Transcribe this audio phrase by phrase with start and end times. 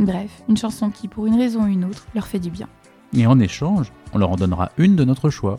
[0.00, 2.68] Bref, une chanson qui, pour une raison ou une autre, leur fait du bien.
[3.14, 5.58] Et en échange, on leur en donnera une de notre choix.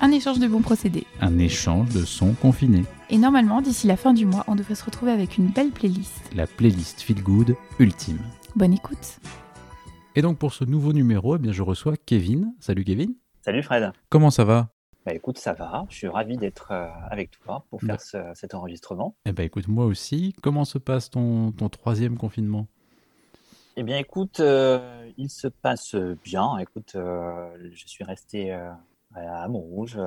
[0.00, 1.06] Un échange de bons procédés.
[1.20, 2.84] Un échange de sons confinés.
[3.10, 6.14] Et normalement, d'ici la fin du mois, on devrait se retrouver avec une belle playlist.
[6.34, 8.20] La playlist Feel Good ultime.
[8.56, 9.18] Bonne écoute.
[10.16, 12.54] Et donc pour ce nouveau numéro, eh bien, je reçois Kevin.
[12.60, 13.14] Salut Kevin.
[13.42, 13.92] Salut Fred.
[14.08, 14.68] Comment ça va?
[15.04, 15.84] Bah écoute, ça va.
[15.90, 19.14] Je suis ravi d'être euh, avec toi pour faire ce- cet enregistrement.
[19.26, 20.34] Eh ben écoute, moi aussi.
[20.42, 22.68] Comment se passe ton, ton troisième confinement?
[23.76, 26.58] Eh bien écoute, euh, il se passe bien.
[26.58, 28.70] Écoute, euh, je suis resté euh,
[29.14, 29.98] à Montrouge,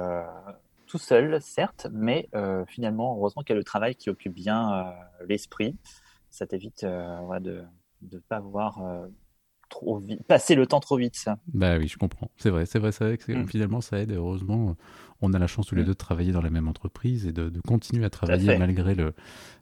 [0.86, 2.30] tout seul, certes, mais
[2.68, 4.94] finalement, heureusement qu'il y a le travail qui occupe bien
[5.28, 5.76] l'esprit.
[6.30, 7.66] Ça t'évite de
[8.12, 8.82] ne pas voir
[9.70, 11.16] trop vite, passer le temps trop vite.
[11.18, 11.38] Ça.
[11.48, 12.32] Bah oui, je comprends.
[12.38, 13.48] C'est vrai, c'est vrai, c'est vrai que c'est- Mm.
[13.48, 14.12] finalement ça aide.
[14.14, 14.76] Heureusement,
[15.22, 15.86] on a la chance tous les Mm.
[15.86, 19.14] deux de travailler dans la même entreprise et de, de continuer à travailler malgré, le,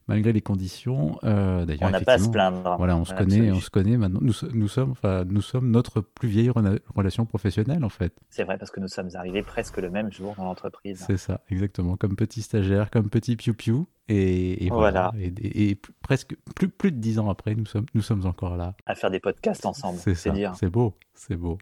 [0.07, 1.17] malgré les conditions.
[1.23, 2.75] Euh, D'ailleurs, On n'a pas à se plaindre.
[2.77, 4.19] Voilà, on se connaît, on se connaît maintenant.
[4.21, 6.51] Nous, so- nous sommes, enfin, nous sommes notre plus vieille
[6.93, 8.13] relation professionnelle en fait.
[8.29, 11.03] C'est vrai parce que nous sommes arrivés presque le même jour dans l'entreprise.
[11.07, 11.95] C'est ça, exactement.
[11.97, 13.87] Comme petit stagiaire, comme petit piou-piou.
[14.07, 15.09] Et, et voilà.
[15.13, 15.25] Voilà.
[15.41, 18.75] Et, presque plus, plus de dix ans après, nous sommes, nous sommes encore là.
[18.85, 19.97] À faire des podcasts ensemble,
[20.33, 20.53] dire.
[20.55, 21.57] c'est beau, c'est beau.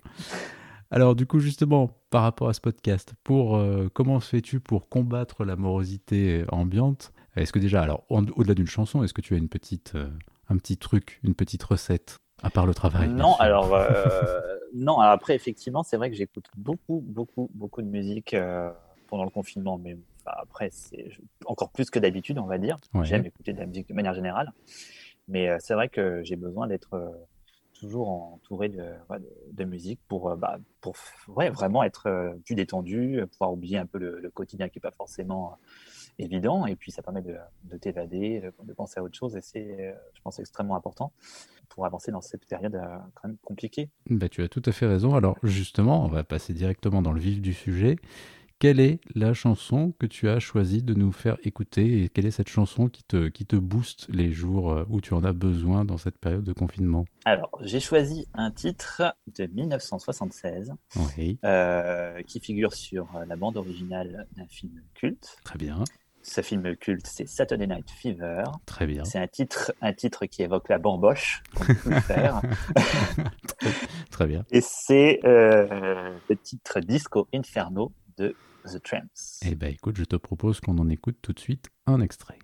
[0.93, 5.43] Alors du coup, justement, par rapport à ce podcast, pour euh, comment fais-tu pour combattre
[5.43, 7.13] la morosité ambiante?
[7.35, 10.07] Est-ce que déjà, alors au-delà d'une chanson, est-ce que tu as une petite, euh,
[10.49, 14.39] un petit truc, une petite recette à part le travail bien Non, alors euh,
[14.75, 14.99] non.
[14.99, 18.69] alors après, effectivement, c'est vrai que j'écoute beaucoup, beaucoup, beaucoup de musique euh,
[19.07, 21.09] pendant le confinement, mais enfin, après, c'est
[21.47, 22.77] encore plus que d'habitude, on va dire.
[22.93, 23.03] Ouais.
[23.03, 24.51] J'aime écouter de la musique de manière générale,
[25.27, 27.09] mais euh, c'est vrai que j'ai besoin d'être euh,
[27.83, 28.85] toujours entouré de,
[29.51, 30.95] de, musique pour, euh, bah, pour
[31.27, 34.91] vraiment être euh, plus détendu, euh, pouvoir oublier un peu le, quotidien qui n'est pas
[34.91, 35.57] forcément
[36.17, 37.35] évident, et puis ça permet de,
[37.65, 41.11] de t'évader, de, penser à autre chose, et c'est, je pense, extrêmement important
[41.69, 42.79] pour avancer dans cette période
[43.15, 43.89] quand même compliquée.
[44.09, 45.15] Bah, tu as tout à fait raison.
[45.15, 47.97] Alors justement, on va passer directement dans le vif du sujet.
[48.63, 52.31] Quelle est la chanson que tu as choisi de nous faire écouter et quelle est
[52.31, 55.83] cette chanson qui te, qui te booste les jours euh, où tu en as besoin
[55.83, 57.03] dans cette période de confinement?
[57.25, 59.01] Alors, j'ai choisi un titre
[59.35, 65.35] de 1976 Oui, euh, qui figure sur euh, la bande originale d'un film culte.
[65.43, 65.83] très bien,
[66.21, 68.43] Ce film culte, c'est Saturday Night Fever.
[68.65, 69.03] très bien.
[69.03, 71.75] C'est un titre, un titre qui évoque la bamboche, peut.
[74.09, 74.45] Très bien.
[74.51, 78.33] Et c'est euh, le titre Disco Inferno de
[79.41, 82.39] Eh ben écoute, je te propose qu'on en écoute tout de suite un extrait.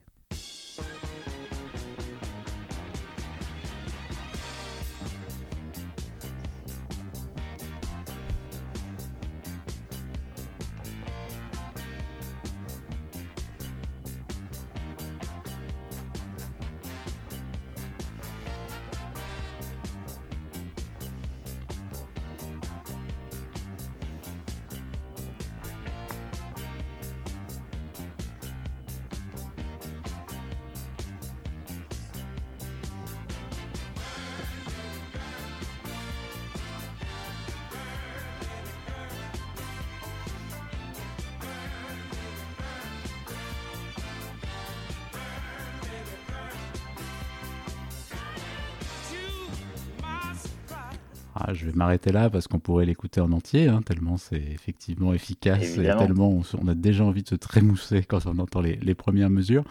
[51.42, 55.14] Ah, je vais m'arrêter là parce qu'on pourrait l'écouter en entier, hein, tellement c'est effectivement
[55.14, 56.02] efficace Évidemment.
[56.02, 59.30] et tellement on, a déjà envie de se trémousser quand on entend les, les premières
[59.30, 59.64] mesures.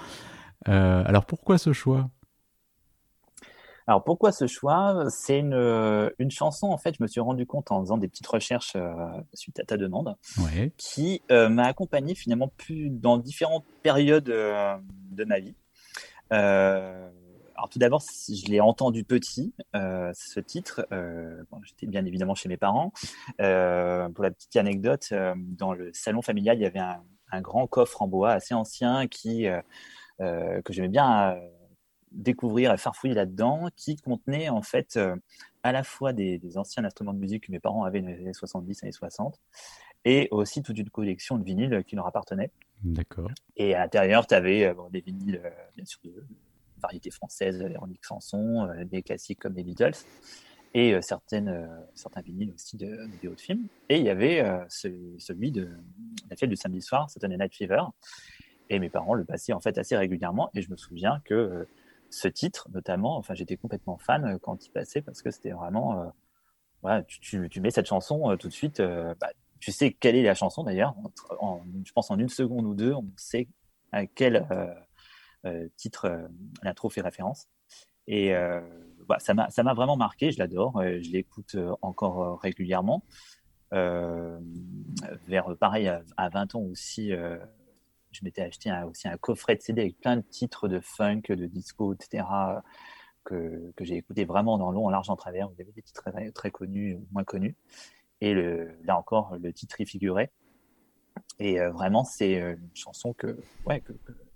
[0.68, 2.10] Euh, alors pourquoi ce choix?
[3.88, 5.06] Alors pourquoi ce choix?
[5.08, 8.06] C'est une, euh, une chanson, en fait, je me suis rendu compte en faisant des
[8.06, 8.94] petites recherches euh,
[9.32, 15.24] suite à ta demande, Ouais, qui euh, m'a accompagné finalement plus dans différentes périodes de
[15.24, 15.54] ma vie.
[17.58, 20.86] Alors tout d'abord, je l'ai entendu petit, euh, ce titre.
[20.92, 22.92] euh, bon, J'étais bien évidemment chez mes parents.
[23.40, 27.02] Euh, pour la petite anecdote, euh, dans le salon familial, il y avait un,
[27.32, 29.48] un grand coffre en bois assez ancien qui,
[30.20, 31.36] que j'aimais bien
[32.12, 34.96] découvrir et farfouiller là-dedans, qui contenait en fait
[35.64, 38.34] à la fois des, anciens instruments de musique que mes parents avaient dans les années
[38.34, 39.40] 70, années 60,
[40.04, 42.52] et aussi toute une collection de vinyles qui leur appartenait.
[42.84, 43.32] D'accord.
[43.56, 45.42] Et à l'intérieur, tu avais des vinyles,
[45.76, 46.24] bien sûr, de,
[46.80, 49.94] variété française, Véronique Sanson, des classiques comme les Beatles,
[50.74, 53.66] et euh, certaines, euh, certains vinyles aussi de, vidéos de films.
[53.88, 55.70] Et il y avait euh, celui de
[56.30, 57.82] la fête du samedi soir, c'était Night Fever.
[58.70, 60.50] Et mes parents le passaient en fait assez régulièrement.
[60.54, 61.66] Et je me souviens que
[62.10, 66.12] ce titre, notamment, enfin, j'étais complètement fan quand il passait parce que c'était vraiment.
[67.08, 68.82] tu, mets cette chanson tout de suite.
[68.82, 70.94] Bah, tu sais quelle est la chanson d'ailleurs.
[71.82, 73.48] je pense en une seconde ou deux, on sait
[73.90, 74.46] à quel
[75.76, 76.28] titre
[76.62, 77.48] l'intro fait référence.
[78.06, 78.34] Et
[79.08, 83.02] bah, ça m'a vraiment marqué, je l'adore, euh, je l'écoute euh, encore euh, régulièrement.
[83.72, 89.98] vers pareil à, 20 ans aussi, je m'étais acheté aussi un coffret de CD avec
[89.98, 92.24] plein de titres de funk, de disco, etc.
[93.24, 95.48] que, que j'ai écouté vraiment dans long, en large, en travers.
[95.48, 96.04] Vous avez des titres
[96.34, 97.56] très, connus ou moins connus.
[98.20, 100.30] Et là encore, le titre y figurait.
[101.38, 103.82] Et vraiment, c'est une chanson que, ouais,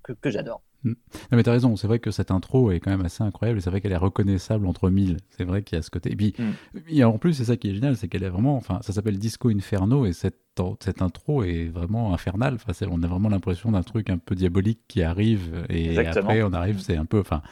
[0.03, 0.63] que, que j'adore.
[0.85, 0.91] Mm.
[0.91, 3.71] Non mais t'as raison, c'est vrai que cette intro est quand même assez incroyable, c'est
[3.71, 6.13] vrai qu'elle est reconnaissable entre mille, c'est vrai qu'il y a ce côté.
[6.13, 7.05] Et puis, mm.
[7.05, 9.49] en plus, c'est ça qui est génial, c'est qu'elle est vraiment, enfin, ça s'appelle Disco
[9.49, 10.39] Inferno et cette,
[10.81, 14.81] cette intro est vraiment infernale, enfin, on a vraiment l'impression d'un truc un peu diabolique
[14.89, 17.43] qui arrive et après on arrive, c'est un peu, enfin,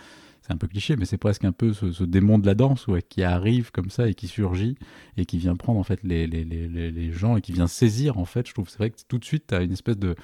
[0.43, 3.03] c'est un peu cliché, mais c'est presque un peu ce, démon de la danse ouais,
[3.03, 4.77] qui arrive comme ça et qui surgit
[5.17, 8.19] et qui vient prendre en fait les, les, les, les gens et qui vient saisir
[8.19, 10.15] en fait, je trouve, c'est vrai que tout de suite, t'as une espèce de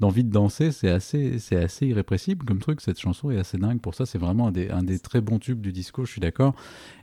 [0.00, 2.80] d'envie de danser, c'est assez, c'est assez irrépressible comme truc.
[2.80, 3.80] Cette chanson est assez dingue.
[3.80, 6.04] Pour ça, c'est vraiment un des, très bons tubes du disco.
[6.04, 6.54] Je suis d'accord.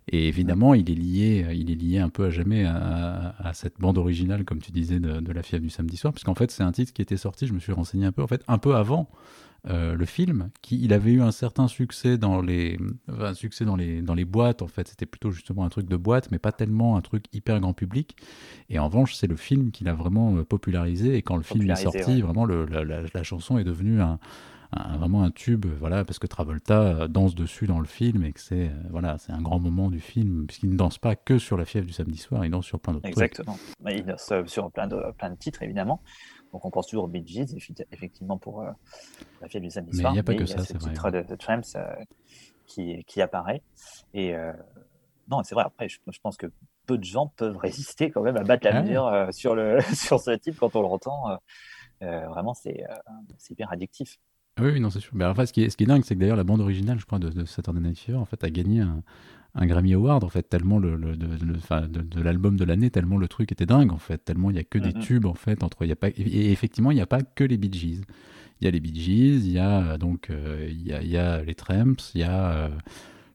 [0.10, 3.98] Et évidemment, il est lié, il est lié un peu à jamais à, cette bande
[3.98, 6.72] originale, comme tu disais, de, de la fièvre du samedi soir, puisqu'en fait, c'est un
[6.72, 7.48] titre qui était sorti.
[7.48, 9.10] Je me suis renseigné un peu, en fait, un peu avant
[9.70, 12.78] euh, le film, qui il avait eu un certain succès dans les,
[13.34, 14.62] succès dans les, dans les boîtes.
[14.62, 17.60] En fait, c'était plutôt justement un truc de boîte, mais pas tellement un truc hyper
[17.60, 18.16] grand public.
[18.70, 21.16] Et en revanche, c'est le film qui l'a vraiment euh, popularisé.
[21.16, 24.20] Et quand le film est sorti, vraiment, le, la, la, chanson est devenue un,
[24.98, 28.40] vraiment un tube, voilà, parce que Travolta euh, danse dessus dans le film et que
[28.40, 31.66] c'est voilà, c'est un grand moment du film, puisqu'il ne danse pas que sur la
[31.66, 33.58] fièvre du samedi soir, il danse sur plein d'autres Exactement.
[33.90, 36.02] Il danse sur plein de, plein de titres, évidemment.
[36.52, 37.56] Donc on pense toujours aux Bee Gees,
[37.92, 38.72] effectivement, pour euh,
[39.42, 40.14] la fête du samedi mais soir.
[40.14, 41.94] Il n'y a pas que il y a ce titre de, Tramps euh,
[42.66, 43.62] qui, qui, apparaît.
[44.14, 44.54] Et euh,
[45.30, 46.48] non, c'est vrai, après, je, pense que
[46.86, 50.32] peu de gens peuvent résister quand même à battre la mesure sur, le, sur ce
[50.32, 51.38] type quand on l'entend.
[52.02, 52.84] vraiment, c'est
[53.50, 54.18] hyper addictif.
[54.60, 55.12] Oui, non, c'est sûr.
[55.14, 56.62] Mais en fait, ce qui est, ce qui est dingue, c'est que d'ailleurs, la bande
[56.62, 59.04] originale, je crois, de, de Saturday Night Fever, en fait, a gagné un,
[59.56, 63.52] un Grammy Award en fait tellement le, de, de, l'album de l'année tellement le truc
[63.52, 65.02] était dingue en fait tellement il y a que des mm-hmm.
[65.02, 67.44] tubes en fait entre il y a pas et effectivement il n'y a pas que
[67.44, 68.02] les Bee Gees.
[68.62, 71.10] Il y a les Bee Gees il y a donc euh, il, y a, il,
[71.10, 72.70] y a, les Tramps il y a euh,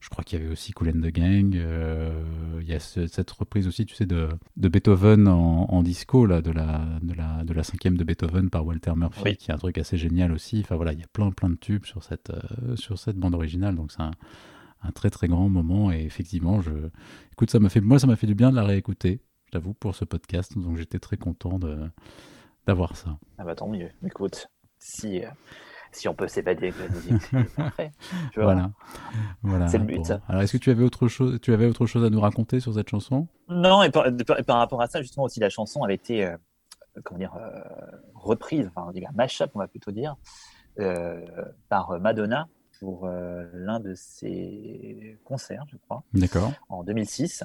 [0.00, 2.22] je crois qu'il y avait aussi Cool and the Gang euh,
[2.60, 6.52] il y a cette reprise aussi tu sais de, de Beethoven en, disco là de
[6.52, 9.78] la de la de la cinquième de Beethoven par Walter Murphy qui est un truc
[9.78, 10.60] assez génial aussi.
[10.60, 12.32] Enfin voilà il y a plein plein de tubes sur cette
[12.76, 14.12] sur cette bande originale donc c'est un
[14.82, 15.92] un très très grand moment.
[15.92, 16.70] Et effectivement, je,
[17.32, 19.74] écoute, ça m'a fait, moi, ça m'a fait du bien de la réécouter, je t'avoue,
[19.74, 20.56] pour ce podcast.
[20.58, 21.78] Donc j'étais très content de,
[22.66, 23.18] d'avoir ça.
[23.38, 23.90] Ah bah tant mieux.
[24.04, 24.48] Écoute,
[24.78, 25.28] si, euh,
[25.92, 27.92] si on peut s'évader avec la musique, c'est parfait.
[28.36, 28.70] voilà.
[29.42, 29.68] voilà.
[29.68, 30.12] C'est le but.
[30.28, 32.74] Alors, est-ce que tu avais autre chose, tu avais autre chose à nous raconter sur
[32.74, 33.28] cette chanson?
[33.48, 34.06] Non, et par,
[34.46, 36.36] par, rapport à ça, justement aussi, la chanson avait été, euh,
[37.04, 37.60] comment dire, euh,
[38.14, 40.16] reprise, enfin, on dit un mashup, on va plutôt dire,
[41.68, 42.48] par Madonna
[42.82, 46.02] pour euh, l'un de ses concerts, je crois.
[46.14, 46.52] D'accord.
[46.68, 47.44] En 2006,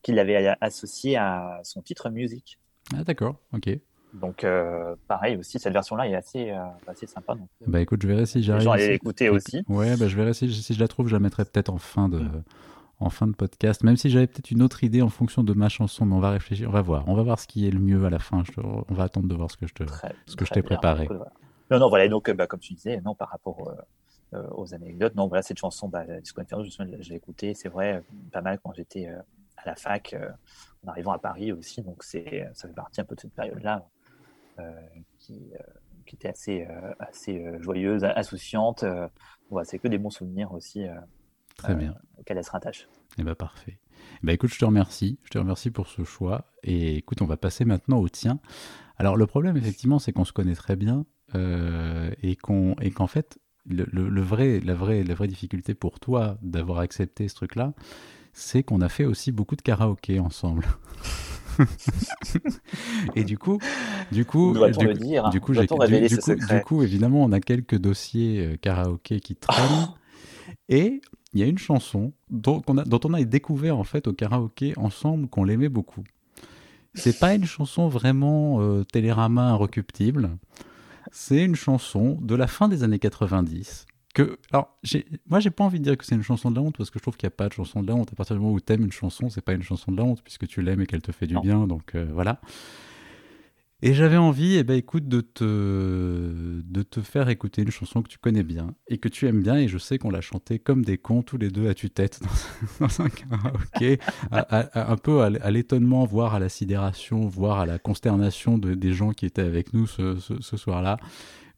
[0.00, 2.60] qu'il avait associé à son titre Music.
[2.94, 3.68] Ah, d'accord, ok.
[4.14, 7.34] Donc, euh, pareil aussi, cette version-là est assez, euh, assez sympa.
[7.34, 8.60] Donc, bah écoute, je verrai si j'arrive.
[8.60, 9.64] Les gens l'écouter aussi.
[9.68, 12.08] Ouais, bah, je verrai si, si, je la trouve, je la mettrai peut-être en fin
[12.08, 12.20] de.
[12.20, 12.44] Mm.
[12.98, 15.68] En fin de podcast, même si j'avais peut-être une autre idée en fonction de ma
[15.68, 17.78] chanson, mais on va réfléchir, on va voir, on va voir ce qui est le
[17.78, 18.42] mieux à la fin.
[18.56, 19.84] on va attendre de voir ce que je te,
[20.24, 21.06] ce que je t'ai préparé.
[21.70, 22.08] Non, non, voilà.
[22.08, 23.74] Donc, bah, comme tu disais, non, par rapport euh,
[24.52, 25.14] aux anecdotes.
[25.14, 28.02] Donc voilà, cette chanson, bah, Disco Inferno, je, je l'ai écoutée, c'est vrai,
[28.32, 29.18] pas mal quand j'étais euh,
[29.56, 30.30] à la fac, euh,
[30.84, 31.82] en arrivant à Paris aussi.
[31.82, 33.86] Donc c'est, ça fait partie un peu de cette période-là
[35.18, 35.52] qui,
[36.06, 36.66] qui, était assez,
[36.98, 38.86] assez joyeuse, insouciante.
[39.50, 40.86] voilà, c'est que des bons souvenirs aussi.
[41.56, 41.94] Très bien.
[42.18, 42.88] auxquels elle se rattache.
[43.18, 43.78] Eh ben, parfait.
[44.22, 45.18] Ben, écoute, je te remercie.
[45.24, 46.46] Je te remercie pour ce choix.
[46.62, 48.40] Et écoute, on va passer maintenant au tien.
[48.96, 53.38] Alors, le problème, effectivement, c'est qu'on se connaît très bien et, qu'on, et qu'en fait,
[53.68, 57.72] le, vrai, la, vraie, la vraie difficulté pour toi d'avoir accepté ce truc-là,
[58.32, 60.66] c'est qu'on a fait aussi beaucoup de karaoké ensemble.
[63.14, 63.58] et du coup,
[64.12, 68.56] du coup, du, le dire du coup, du, du évidemment, on a quelques dossiers euh,
[68.56, 69.88] karaoké qui traînent.
[70.68, 71.00] et
[71.32, 74.12] il y a une chanson dont on, a, dont on a découvert en fait au
[74.12, 76.04] karaoké ensemble qu'on l'aimait beaucoup.
[76.94, 80.30] C'est pas une chanson vraiment euh, Télérama inrecuptible.
[81.12, 83.86] C'est une chanson de la fin des années 90.
[84.14, 84.78] Que, alors,
[85.28, 86.98] moi, j'ai pas envie de dire que c'est une chanson de la honte parce que
[86.98, 88.10] je trouve qu'il n'y a pas de chanson de la honte.
[88.12, 90.04] À partir du moment où tu aimes une chanson, c'est pas une chanson de la
[90.04, 91.40] honte puisque tu l'aimes et qu'elle te fait du Non.
[91.42, 91.66] bien.
[91.66, 92.40] Donc euh, voilà.
[93.82, 95.44] Et j'avais envie, eh ben, écoute, de te,
[96.64, 99.56] de te faire écouter une chanson que tu connais bien et que tu aimes bien.
[99.56, 102.20] Et je sais qu'on l'a chantée comme des cons tous les deux à tue-tête
[102.80, 103.98] dans, dans un karaoké,
[104.30, 108.74] à- à- un peu à l'étonnement, voire à la sidération, voire à la consternation de-
[108.74, 110.96] des gens qui étaient avec nous ce, ce- ce soir-là.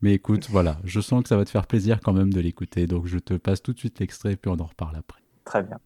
[0.03, 2.89] Mais écoute, voilà, je sens que ça va te faire plaisir quand même de l'écouter.
[2.89, 5.21] Donc je te passe tout de suite l'extrait puis on en reparle après.
[5.45, 5.79] Très bien.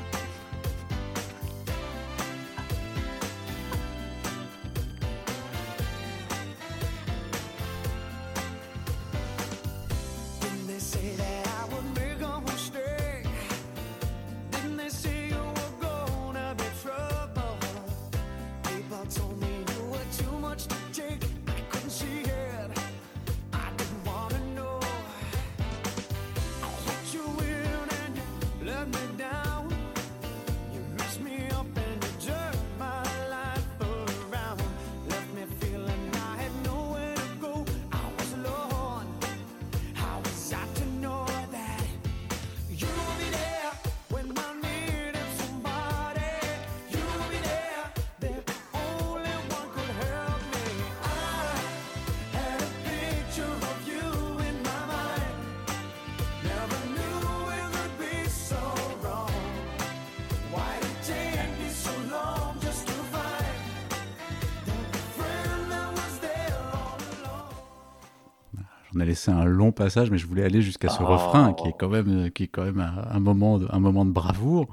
[68.92, 71.06] J'en ai laissé un long passage, mais je voulais aller jusqu'à ce Oh.
[71.06, 74.04] refrain qui est quand même, qui est quand même un, un moment de, un moment
[74.04, 74.66] de bravoure.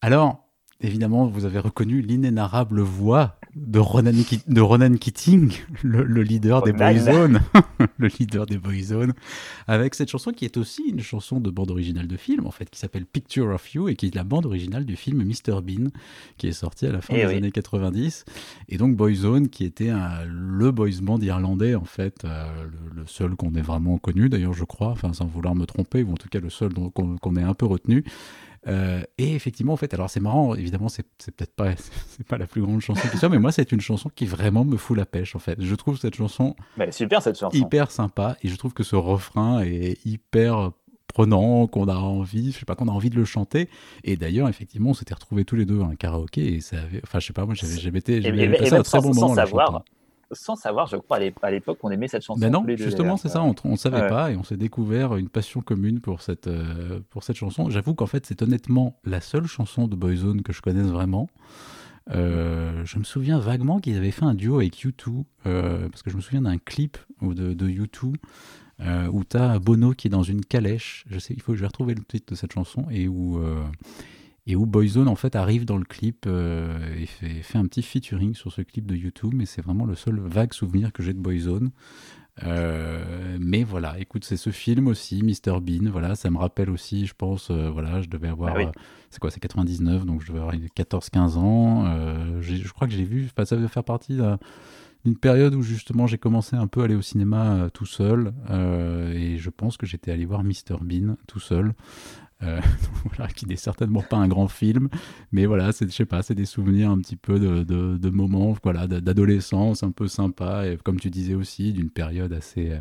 [0.00, 0.45] Alors,
[0.80, 5.50] évidemment, vous avez reconnu l'inénarrable voix de Ronan, Ki- de Ronan Keating,
[5.82, 6.72] le, le leader des.
[6.74, 7.40] Boyzone,
[7.98, 9.14] le leader des Boyzone,
[9.66, 12.68] avec cette chanson qui est aussi une chanson de bande originale de film, en fait,
[12.68, 15.88] qui s'appelle Picture of You et qui est la bande originale du film Mr Bean,
[16.36, 17.36] qui est sorti à la fin Eh des oui.
[17.36, 18.26] années 90.
[18.68, 22.44] Et donc Boyzone, qui était un- le boys band irlandais, en fait, euh,
[22.94, 26.02] le, le seul qu'on ait vraiment connu, d'ailleurs, je crois, enfin, sans vouloir me tromper,
[26.02, 28.04] ou en tout cas le seul qu'on ait un peu retenu.
[28.66, 31.70] Euh, et effectivement, en fait, alors c'est marrant, évidemment, c'est peut-être pas,
[32.08, 34.64] c'est pas la plus grande chanson qui soit, mais moi, c'est une chanson qui vraiment
[34.64, 35.60] me fout la pêche, en fait.
[35.60, 37.56] Je trouve cette chanson Mais super cette chanson.
[37.56, 40.72] hyper sympa, et je trouve que ce refrain est hyper
[41.06, 43.70] prenant, qu'on a envie, je sais pas, qu'on a envie de le chanter.
[44.04, 47.00] Et d'ailleurs, effectivement, on s'était retrouvés tous les deux à un karaoké, et ça avait,
[47.04, 49.36] enfin, je sais pas, moi, j'avais j'avais été, j'avais passé un très bon moment à
[49.36, 49.84] la savoir.
[50.32, 52.40] Sans savoir, je crois à l'é- à l'époque qu'on aimait cette chanson.
[52.40, 54.08] Ben non, justement, c'est ça, on ne savait Ouais.
[54.08, 57.70] pas et on s'est découvert une passion commune pour cette, euh, pour cette chanson.
[57.70, 61.28] J'avoue qu'en fait, c'est honnêtement la seule chanson de Boyzone que je connaisse vraiment.
[62.12, 66.10] Euh, je me souviens vaguement qu'ils avaient fait un duo avec U2, euh, parce que
[66.10, 68.12] je me souviens d'un clip de, de U2
[68.80, 71.04] euh, où tu as Bono qui est dans une calèche.
[71.10, 73.40] Je sais, il faut que je vais retrouver le titre de cette chanson et où.
[74.46, 77.82] Et où Boyzone en fait arrive dans le clip euh, et fait, fait un petit
[77.82, 81.12] featuring sur ce clip de YouTube, mais c'est vraiment le seul vague souvenir que j'ai
[81.14, 81.70] de Boyzone.
[82.44, 85.90] Euh, mais voilà, écoute, c'est ce film aussi, Mr Bean.
[85.90, 88.64] Voilà, ça me rappelle aussi, je pense, euh, voilà, je devais avoir, Ah oui.
[88.66, 88.70] euh,
[89.10, 91.84] c'est quoi, c'est 99, donc je devais avoir 14-15 ans.
[92.40, 94.38] Je crois que j'ai vu, ça devait faire partie d'un-
[95.04, 98.32] d'une période où justement j'ai commencé un peu à aller au cinéma tout seul,
[99.14, 101.72] et je pense que j'étais allé voir Mr Bean tout seul.
[102.42, 102.60] Euh,
[103.34, 104.88] qui n'est certainement pas un grand film,
[105.32, 108.54] mais voilà, c'est, je sais pas, c'est des souvenirs un petit peu de, de, moments,
[108.62, 112.78] voilà, d'adolescence un peu sympa, et comme tu disais aussi, d'une période assez, euh,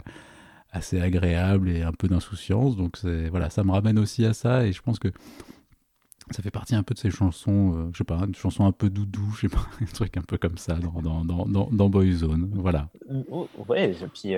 [0.72, 2.76] assez agréable et un peu d'insouciance.
[2.76, 3.00] Donc
[3.32, 5.08] voilà, ça me ramène aussi à ça, et je pense que
[6.32, 8.72] ça fait partie un peu de ces chansons, euh, je sais pas, une chanson un
[8.72, 11.90] peu doudou, je sais pas, un truc un peu comme ça dans, dans, dans, dans,
[11.90, 12.52] Boyzone.
[12.56, 12.90] Voilà.
[13.68, 14.34] Ouais, et puis,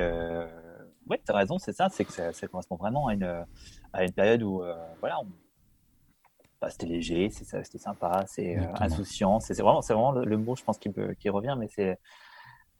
[1.09, 3.45] ouais, t'as raison, c'est ça, c'est que ça, ça correspond vraiment à une,
[3.93, 5.27] à une période où, euh, voilà, on-
[6.59, 10.63] bah, c'était léger, c'était sympa, c'est euh, insouciant, c'est vraiment, vraiment le, le mot, je
[10.63, 11.99] pense, qui, peut- qui revient, mais c'est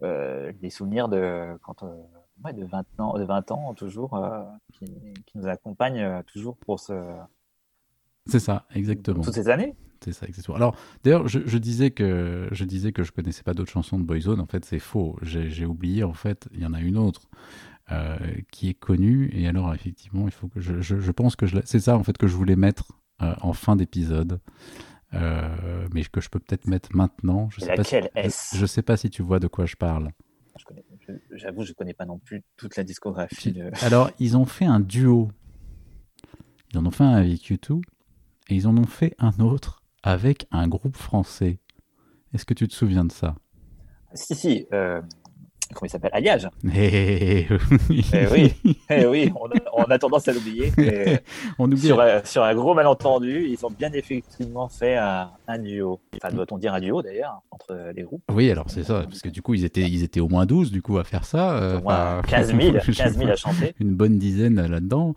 [0.03, 1.95] euh, des souvenirs de, quand, euh,
[2.43, 4.19] ouais, de 20 ans, de 20 ans toujours,
[4.73, 4.85] qui,
[5.25, 6.93] qui nous accompagnent toujours pour ce,
[8.25, 9.21] C'est ça, exactement.
[9.23, 9.75] toutes ces années.
[10.03, 10.55] C'est ça, exactement.
[10.57, 14.03] Alors, d'ailleurs, je, je disais que je disais que je connaissais pas d'autres chansons de
[14.03, 14.39] Boyzone.
[14.39, 15.17] En fait, c'est faux.
[15.23, 16.03] J'ai oublié.
[16.03, 17.27] En fait, il y en a une autre
[17.91, 18.17] euh,
[18.51, 19.29] qui est connu.
[19.33, 22.17] Et alors, effectivement, il faut que je, je, je pense que c'est ça en fait
[22.17, 22.91] que je voulais mettre
[23.21, 24.39] euh, en fin d'épisode,
[25.13, 27.49] Euh, mais que je peux peut-être mettre maintenant.
[27.49, 28.11] Je sais pas si- laquelle
[28.51, 30.11] je- je sais pas si tu vois de quoi je parle.
[31.07, 33.53] Je- J'avoue, je connais pas non plus toute la discographie.
[33.53, 35.31] de- Alors, ils ont fait un duo.
[36.73, 37.79] Ils en ont fait un avec U2
[38.49, 41.59] et ils en ont fait un autre avec un groupe français.
[42.33, 43.35] Est-ce que tu te souviens de ça?
[44.13, 44.65] Si, si.
[44.73, 45.01] euh,
[45.73, 46.11] Comment il s'appelle?
[46.13, 46.47] Alliage.
[46.75, 47.45] Eh
[48.31, 48.53] oui,
[48.89, 50.71] Eh oui, eh on, a, on a tendance à l'oublier.
[51.59, 51.77] on oublie.
[51.81, 55.99] Sur, un- sur un gros malentendu, ils ont bien effectivement fait un, un duo.
[56.21, 58.23] Enfin, doit-on dire un duo d'ailleurs, entre les groupes?
[58.31, 60.71] Oui, alors c'est ça, parce que du coup, ils étaient, ils étaient au moins 12
[60.71, 61.57] du coup à faire ça.
[61.57, 63.73] euh, Au moins enfin, 15 000, 15 000 à chanter.
[63.79, 65.15] Une bonne dizaine là-dedans.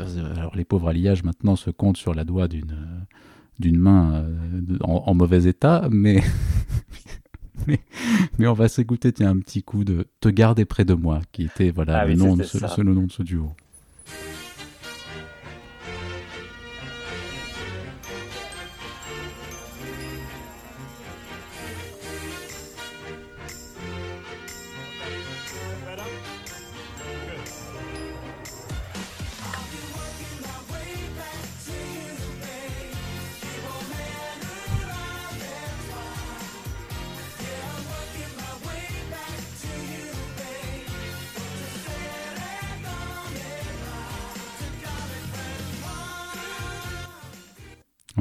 [0.00, 3.04] Euh, Alors les pauvres alliages maintenant se comptent sur la doigt d'une euh,
[3.58, 6.16] d'une main euh, en mauvais état, mais,
[7.66, 7.80] mais
[8.38, 11.44] mais on va s'écouter tiens un petit coup de Te garder près de moi, qui
[11.44, 13.50] était voilà Ah le oui, nom de ce- le nom de ce duo.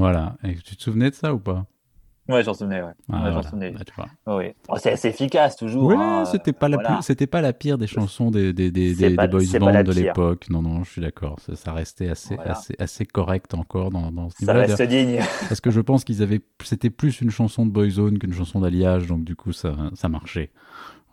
[0.01, 0.35] Voilà.
[0.43, 1.65] Et tu te souvenais de ça ou pas?
[2.29, 2.91] Ouais, j'en souvenais, ouais.
[3.11, 3.49] Ah, Ouais, j'en voilà.
[3.49, 3.71] souvenais.
[3.71, 4.37] Bah, tu vois.
[4.39, 4.53] Oui.
[4.77, 5.87] C'est assez efficace toujours.
[5.87, 6.93] Ouais, hein, c'était pas la voilà.
[6.93, 9.41] plus- c'était pas la pire des chansons des des des, C'est des, pas- des boys
[9.45, 10.49] c'est bands de l'époque.
[10.49, 11.39] Non non, je suis d'accord.
[11.39, 12.51] Ça, ça restait assez Voilà.
[12.51, 15.19] assez assez correct encore dans dans ce Ça reste digne.
[15.49, 19.07] Parce que je pense qu'ils avaient c'était plus une chanson de boyzone qu'une chanson d'alliage,
[19.07, 20.51] donc du coup ça ça marchait.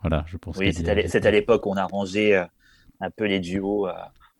[0.01, 0.57] Voilà, je pense.
[0.57, 2.45] Oui, c'était à l'époque où on a rangé euh,
[3.01, 3.87] un peu les duos.
[3.87, 3.93] euh,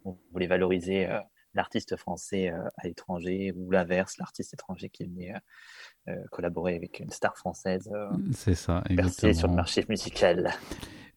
[0.06, 1.20] on voulait valoriser euh,
[1.60, 7.02] l'artiste français euh, à l'étranger ou l'inverse, l'artiste étranger qui venait euh, euh, collaborer avec
[7.02, 7.92] une star française
[8.32, 9.34] C'est ça, exactement.
[9.34, 10.52] sur le marché musical.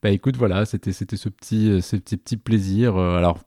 [0.02, 2.96] Bah écoute, voilà, c'était c'était ce petit ce petit petit plaisir.
[2.96, 3.38] alors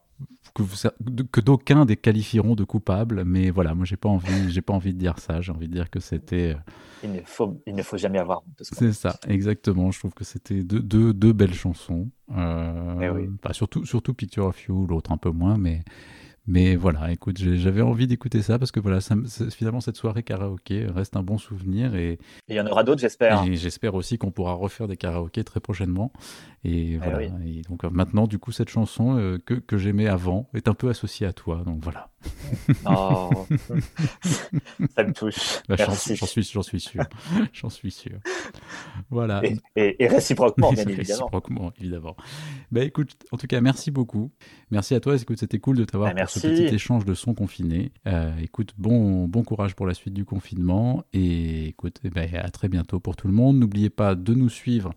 [0.54, 4.94] que, d'aucuns des qualifieront de coupables, mais voilà, moi j'ai pas envie j'ai pas envie
[4.94, 5.42] de dire ça.
[5.42, 6.56] J'ai envie de dire que c'était
[7.04, 9.92] Il ne faut, il ne faut jamais avoir honte C'est ça, exactement.
[9.92, 12.08] Je trouve que c'était deux, deux, deux belles chansons.
[12.32, 13.30] Euh, Eh oui.
[13.44, 15.84] bah, surtout, surtout Picture of You, l'autre un peu moins, mais,
[16.48, 19.16] mais voilà, écoute, j'avais envie d'écouter ça parce que voilà, ça,
[19.50, 23.44] finalement, cette soirée karaoké reste un bon souvenir et, il y en aura d'autres, j'espère.
[23.46, 26.12] et j'espère aussi qu'on pourra refaire des karaokés très prochainement.
[26.64, 27.18] Et voilà.
[27.18, 27.60] oui.
[27.60, 30.76] Et donc euh, maintenant, du coup, cette chanson euh, que, que j'aimais avant est un
[30.76, 31.64] peu associée à toi.
[31.66, 32.10] Donc voilà.
[32.88, 33.46] Oh,
[34.96, 35.60] ça me touche.
[35.68, 37.04] Bah, j'en suis, j'en suis sûr.
[37.54, 38.18] j'en suis sûr.
[39.10, 39.42] Voilà.
[39.46, 41.26] Et, et- et réciproquement, bien évidemment.
[41.26, 42.16] Réciproquement, évidemment.
[42.72, 44.32] Bah écoute, en tout cas, merci beaucoup.
[44.72, 45.16] Merci à toi.
[45.16, 47.92] Écoute, c'était cool de t'avoir Bah, pour ce petit échange de son confiné.
[48.08, 51.04] Euh, écoute, bon, bon courage pour la suite du confinement.
[51.14, 53.58] Et écoute, eh ben, à très bientôt pour tout le monde.
[53.60, 54.94] N'oubliez pas de nous suivre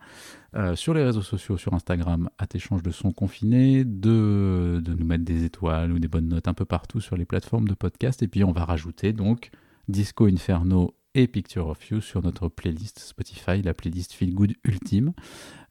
[0.54, 5.04] euh, sur les réseaux sociaux, sur Instagram, à échange de son confiné, de, de nous
[5.04, 8.22] mettre des étoiles ou des bonnes notes un peu partout sur les plateformes de podcast.
[8.22, 9.50] Et puis, on va rajouter donc
[9.88, 15.12] Disco Inferno et Picture of You sur notre playlist Spotify, la playlist Feel Good Ultime.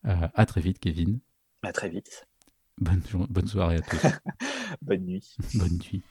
[0.06, 1.20] Euh, à très vite, Kevin.
[1.64, 2.28] À très vite.
[2.80, 4.06] Bonne, bonne soirée à tous.
[4.82, 5.36] Bonne nuit.
[5.56, 6.04] Bonne nuit.